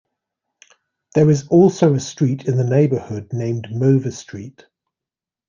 There 1.13 1.29
is 1.29 1.47
also 1.49 1.93
a 1.93 1.99
street 1.99 2.47
in 2.47 2.57
the 2.57 2.63
neighborhood 2.63 3.31
named 3.33 3.67
Mova 3.69 4.11
Street. 4.11 4.65